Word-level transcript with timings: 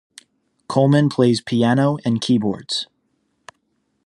Coleman 0.67 1.09
plays 1.09 1.41
piano 1.43 1.99
and 2.03 2.19
keyboards. 2.21 2.87